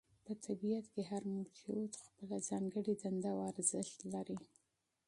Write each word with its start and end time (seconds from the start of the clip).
په 0.25 0.33
طبیعت 0.45 0.85
کې 0.93 1.01
هر 1.11 1.23
موجود 1.35 1.91
خپله 2.05 2.37
ځانګړې 2.49 2.93
دنده 3.01 3.29
او 3.33 3.39
ارزښت 3.51 3.97
لري. 4.13 4.39